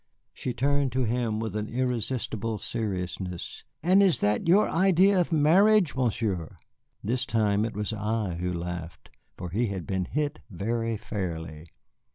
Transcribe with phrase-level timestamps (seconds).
[0.33, 3.65] She turned to him with an irresistible seriousness.
[3.83, 6.57] "And is that your idea of marriage, Monsieur?"
[7.03, 11.67] This time it was I who laughed, for he had been hit very fairly.